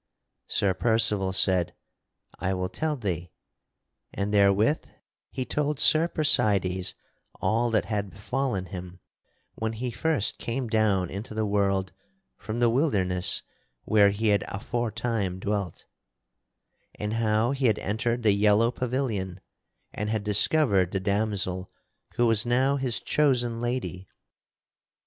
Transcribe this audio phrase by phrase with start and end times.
[0.47, 1.75] Sir Percival said,
[2.39, 3.29] "I will tell thee";
[4.11, 4.83] and therewith
[5.29, 6.95] he told Sir Percydes
[7.39, 8.99] all that had befallen him
[9.53, 11.93] when he first came down into the world
[12.35, 13.43] from the wilderness
[13.83, 15.85] where he had aforetime dwelt,
[16.95, 19.39] and how he had entered the yellow pavilion
[19.93, 21.69] and had discovered the damosel
[22.15, 24.07] who was now his chosen lady.